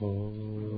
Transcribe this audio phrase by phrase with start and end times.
[0.00, 0.73] Oh.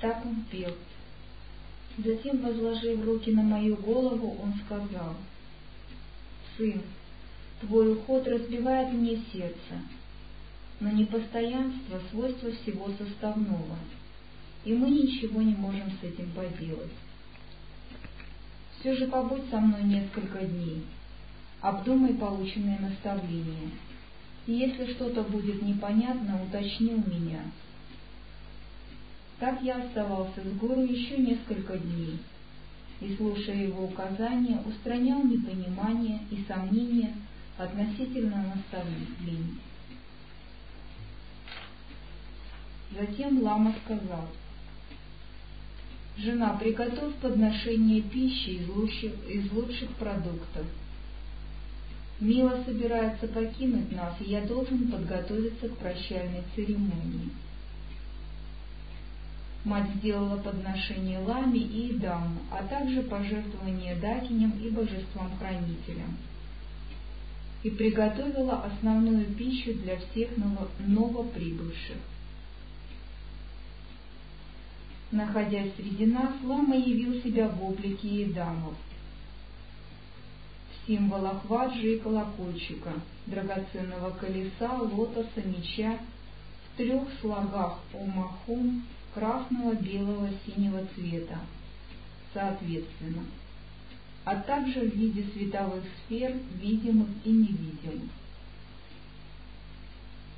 [0.00, 0.74] Так он пел.
[1.98, 5.14] Затем, возложив руки на мою голову, он сказал,
[6.56, 6.80] «Сын,
[7.60, 9.82] твой уход разбивает мне сердце,
[10.78, 13.76] но непостоянство— свойство всего составного,
[14.64, 16.92] и мы ничего не можем с этим поделать.
[18.78, 20.84] Все же побудь со мной несколько дней,
[21.60, 23.72] обдумай полученные наставления,
[24.46, 27.42] и если что-то будет непонятно, уточни у меня».
[29.40, 32.18] Так я оставался с гору еще несколько дней,
[33.00, 37.14] и, слушая его указания, устранял непонимание и сомнения
[37.56, 39.58] относительно наставлений.
[42.94, 44.28] Затем лама сказал,
[46.18, 50.66] «Жена, приготовь подношение пищи из лучших, из лучших продуктов.
[52.20, 57.30] Мила собирается покинуть нас, и я должен подготовиться к прощальной церемонии».
[59.64, 66.16] Мать сделала подношение Ламе и Идаму, а также пожертвование Дакиням и божествам-хранителям.
[67.62, 71.98] И приготовила основную пищу для всех ново новоприбывших.
[75.10, 78.74] Находясь среди нас, Лама явил себя в облике Идамов,
[80.70, 82.92] в символах ваджи и колокольчика,
[83.26, 85.98] драгоценного колеса, лотоса, меча,
[86.64, 88.84] в трех слогах Омахум,
[89.14, 91.38] красного, белого, синего цвета,
[92.32, 93.24] соответственно,
[94.24, 98.10] а также в виде световых сфер, видимых и невидимых.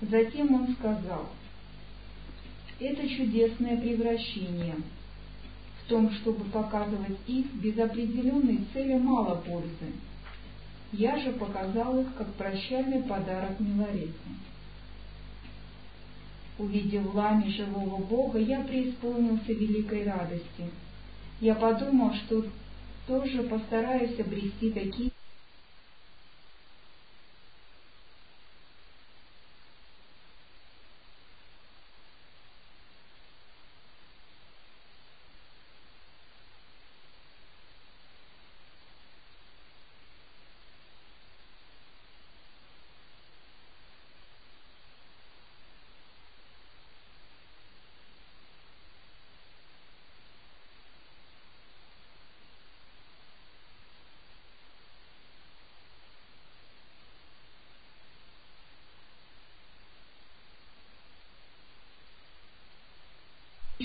[0.00, 1.28] Затем он сказал,
[2.80, 4.76] это чудесное превращение.
[5.82, 9.92] В том, чтобы показывать их без определенной цели, мало пользы.
[10.92, 14.12] Я же показал их как прощальный подарок Миларете.
[16.58, 20.70] Увидев в ламе живого Бога, я преисполнился великой радости.
[21.40, 22.44] Я подумал, что
[23.06, 25.10] тоже постараюсь обрести такие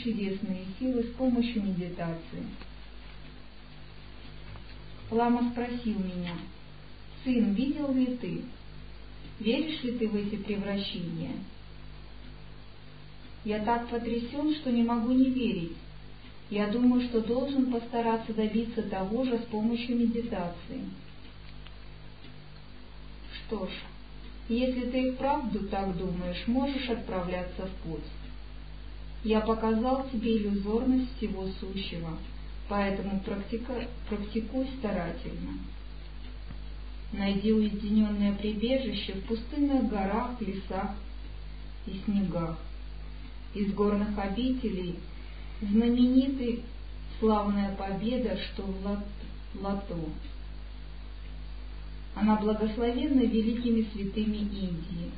[0.09, 2.43] чудесные силы с помощью медитации.
[5.11, 6.33] Лама спросил меня,
[7.23, 8.41] «Сын, видел ли ты?
[9.39, 11.33] Веришь ли ты в эти превращения?»
[13.45, 15.77] Я так потрясен, что не могу не верить.
[16.49, 20.83] Я думаю, что должен постараться добиться того же с помощью медитации.
[23.33, 23.69] Что ж,
[24.49, 28.03] если ты и вправду так думаешь, можешь отправляться в путь.
[29.23, 32.17] Я показал тебе иллюзорность всего сущего,
[32.69, 35.59] поэтому практика, практикуй старательно.
[37.11, 40.91] Найди уединенное прибежище в пустынных горах, лесах
[41.85, 42.57] и снегах.
[43.55, 44.99] Из горных обителей
[45.61, 46.63] знаменитый
[47.19, 49.95] славная победа, что в Лато.
[52.15, 55.11] Она благословенна великими святыми Индии.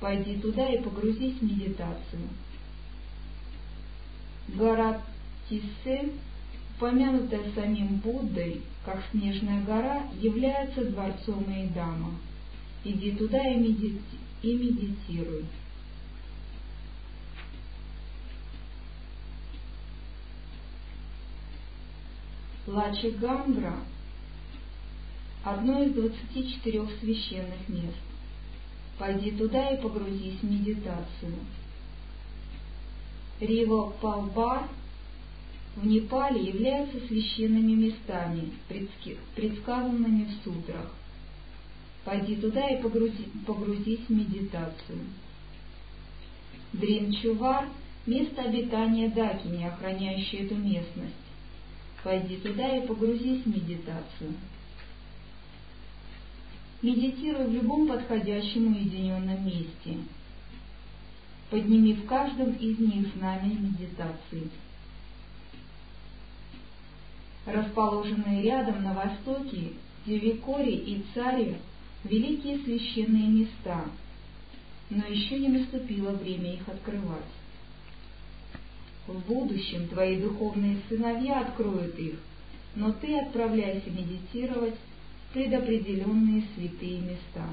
[0.00, 2.28] Пойди туда и погрузись в медитацию.
[4.48, 5.02] Гора
[5.48, 6.12] Тиссе,
[6.76, 12.12] упомянутая самим Буддой, как снежная гора, является дворцом Эйдама.
[12.84, 14.00] Иди туда и, медити
[14.42, 15.44] и медитируй.
[22.66, 23.74] Лачи Гамбра–
[25.44, 27.96] одно из 24 священных мест.
[28.98, 31.34] Пойди туда и погрузись в медитацию.
[33.40, 33.92] Рива
[35.76, 38.52] в Непале являются священными местами,
[39.36, 40.92] предсказанными в сутрах.
[42.04, 44.98] Пойди туда и погрузи, погрузись в медитацию.
[46.72, 47.68] Дринчувар–
[48.06, 51.14] место обитания Дакини, охраняющее эту местность.
[52.02, 54.32] Пойди туда и погрузись в медитацию.
[56.80, 59.98] Медитируй в любом подходящем уединенном месте.
[61.50, 64.50] Подними в каждом из них знамя медитации.
[67.46, 69.72] Расположенные рядом на востоке
[70.04, 71.56] Девикори и Цари–
[72.04, 73.84] великие священные места,
[74.90, 77.22] но еще не наступило время их открывать.
[79.06, 82.18] В будущем твои духовные сыновья откроют их,
[82.74, 87.46] но ты отправляйся медитировать в предопределенные святые места.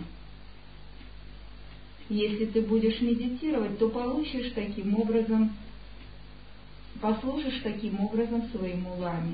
[2.10, 5.56] Если ты будешь медитировать, то получишь таким образом,
[7.02, 9.34] послужишь таким образом своему ламе,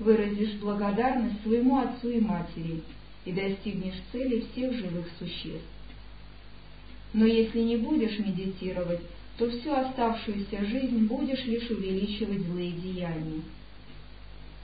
[0.00, 2.82] выразишь благодарность своему отцу и матери
[3.24, 5.68] и достигнешь цели всех живых существ.
[7.12, 9.00] Но если не будешь медитировать,
[9.38, 13.42] то всю оставшуюся жизнь будешь лишь увеличивать злые деяния.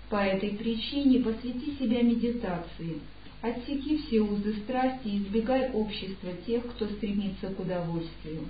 [0.08, 2.98] По этой причине посвяти себя медитации,
[3.42, 8.46] отсеки все узы страсти и избегай общества тех, кто стремится к удовольствию.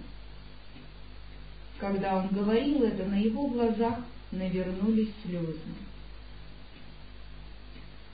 [1.78, 4.00] Когда он говорил это, на его глазах
[4.32, 5.58] навернулись слезы.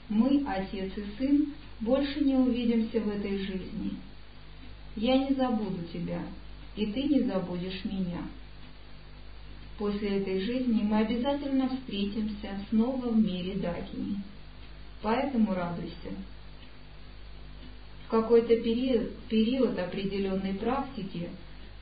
[0.09, 3.91] Мы, отец и сын, больше не увидимся в этой жизни.
[4.95, 6.21] Я не забуду тебя,
[6.75, 8.21] и ты не забудешь меня.
[9.77, 14.21] После этой жизни мы обязательно встретимся снова в мире Дакини.
[15.01, 16.15] Поэтому радуйся.
[18.07, 21.29] В какой-то период, период определенной практики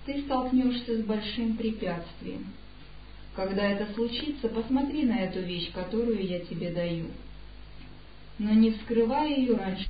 [0.07, 2.48] ты столкнешься с большим препятствием.
[3.36, 7.06] Когда это случится, посмотри на эту вещь, которую я тебе даю.
[8.39, 9.88] Но не вскрывай ее раньше,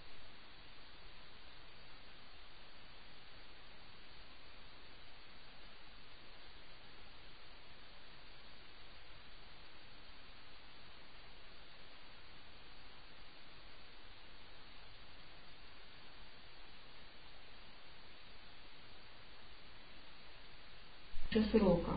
[21.52, 21.94] срока.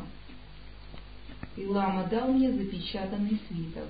[1.57, 3.89] И лама дал мне запечатанный свиток.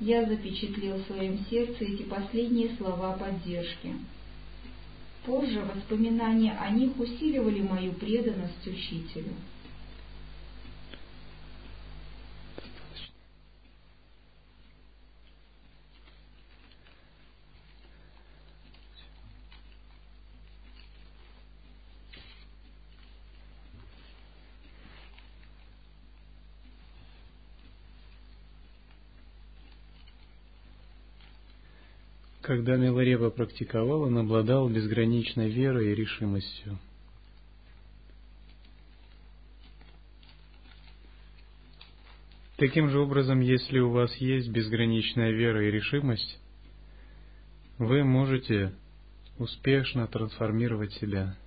[0.00, 3.94] Я запечатлел в своем сердце эти последние слова поддержки.
[5.24, 9.32] Позже воспоминания о них усиливали мою преданность учителю.
[32.44, 36.78] Когда Миларева практиковал, он обладал безграничной верой и решимостью.
[42.58, 46.38] Таким же образом, если у вас есть безграничная вера и решимость,
[47.78, 48.74] вы можете
[49.38, 51.38] успешно трансформировать себя–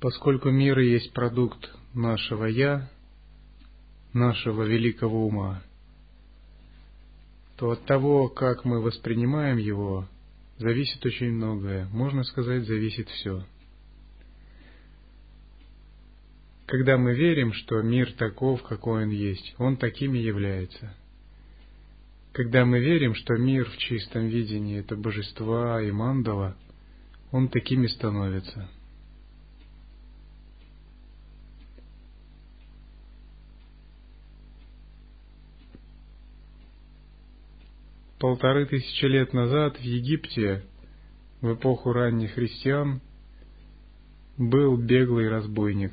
[0.00, 2.90] Поскольку мир и есть продукт нашего «я»,
[4.14, 5.62] нашего великого ума,
[7.56, 10.08] то от того, как мы воспринимаем его,
[10.56, 11.86] зависит очень многое.
[11.92, 13.44] Можно сказать, зависит все.
[16.66, 20.94] Когда мы верим, что мир таков, какой он есть, он таким и является.
[22.32, 26.56] Когда мы верим, что мир в чистом видении– это божества и мандала,
[27.32, 28.70] он такими становится–
[38.20, 40.62] полторы тысячи лет назад в Египте,
[41.40, 43.00] в эпоху ранних христиан,
[44.36, 45.92] был беглый разбойник.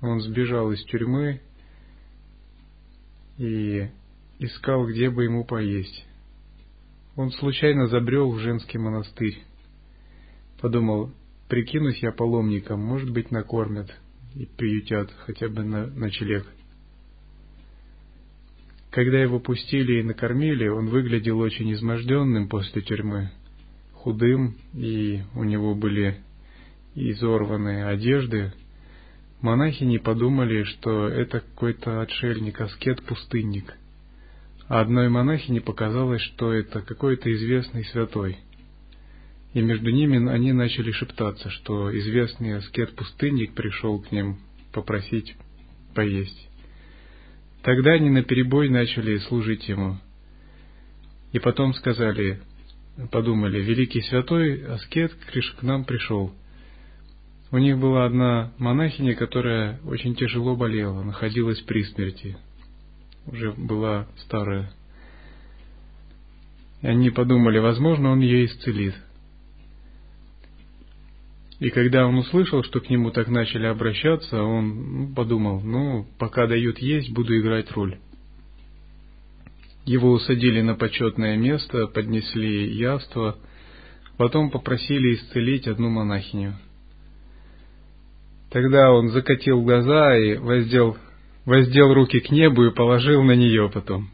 [0.00, 1.40] Он сбежал из тюрьмы
[3.36, 3.88] и
[4.38, 6.06] искал, где бы ему поесть.
[7.16, 9.42] Он случайно забрел в женский монастырь.
[10.60, 11.10] Подумал,
[11.48, 13.92] прикинусь я паломником, может быть, накормят
[14.36, 16.46] и приютят хотя бы на ночлег.
[18.90, 23.30] Когда его пустили и накормили, он выглядел очень изможденным после тюрьмы,
[23.92, 26.16] худым, и у него были
[26.94, 28.52] изорванные одежды.
[29.42, 33.74] Монахи не подумали, что это какой-то отшельник, аскет-пустынник.
[34.68, 38.38] А одной монахине показалось, что это какой-то известный святой.
[39.54, 44.38] И между ними они начали шептаться, что известный аскет-пустынник пришел к ним
[44.72, 45.36] попросить
[45.94, 46.47] поесть.
[47.62, 49.98] Тогда они наперебой начали служить ему.
[51.32, 52.40] И потом сказали,
[53.10, 56.32] подумали, великий святой аскет к нам пришел.
[57.50, 62.36] У них была одна монахиня, которая очень тяжело болела, находилась при смерти.
[63.26, 64.70] Уже была старая.
[66.82, 68.94] И они подумали, возможно, он ее исцелит.
[71.60, 76.46] И когда он услышал, что к нему так начали обращаться, он ну, подумал, ну, пока
[76.46, 77.98] дают есть, буду играть роль.
[79.84, 83.38] Его усадили на почетное место, поднесли яство,
[84.16, 86.54] потом попросили исцелить одну монахиню.
[88.50, 90.96] Тогда он закатил глаза и воздел,
[91.44, 94.10] воздел руки к небу и положил на нее потом.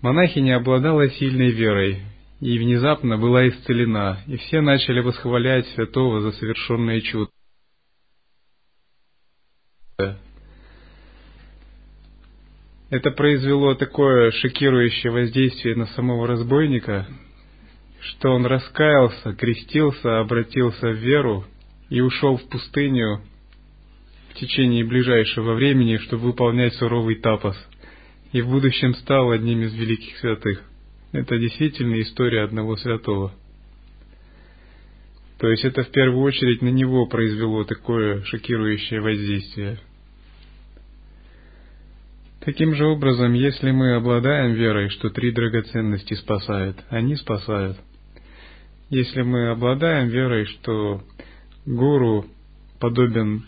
[0.00, 2.00] Монахиня обладала сильной верой,
[2.40, 7.30] и внезапно была исцелена, и все начали восхвалять святого за совершенное чудо.
[12.88, 17.06] Это произвело такое шокирующее воздействие на самого разбойника,
[18.00, 21.44] что он раскаялся, крестился, обратился в веру
[21.88, 23.22] и ушел в пустыню
[24.30, 27.56] в течение ближайшего времени, чтобы выполнять суровый тапос,
[28.32, 30.62] и в будущем стал одним из великих святых.
[31.16, 33.32] Это действительно история одного святого.
[35.38, 39.78] То есть это в первую очередь на него произвело такое шокирующее воздействие.
[42.40, 47.78] Таким же образом, если мы обладаем верой, что три драгоценности спасают, они спасают.
[48.90, 51.02] Если мы обладаем верой, что
[51.64, 52.26] гуру
[52.78, 53.46] подобен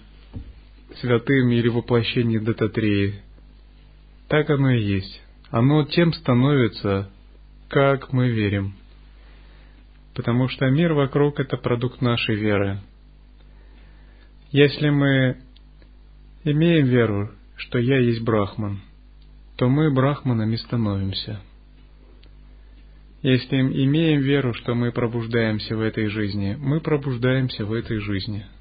[1.02, 3.16] святым или воплощению Дататреи,
[4.28, 5.20] так оно и есть.
[5.50, 7.10] Оно тем становится,
[7.68, 8.75] как мы верим.
[10.14, 12.80] Потому что мир вокруг– это продукт нашей веры.
[14.50, 15.37] Если мы
[16.44, 18.80] имеем веру, что я есть Брахман,
[19.56, 21.40] то мы Брахманами становимся.
[23.22, 28.46] Если имеем веру, что мы пробуждаемся в этой жизни, мы пробуждаемся в этой жизни–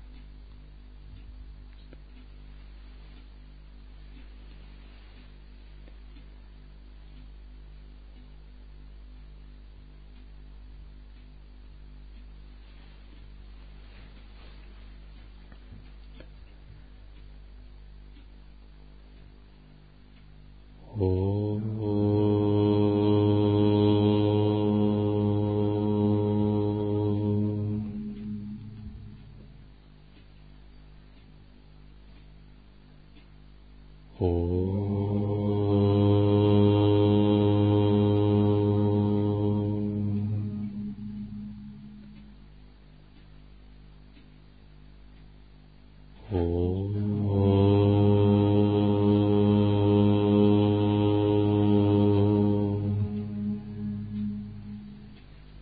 [34.20, 34.87] 哦。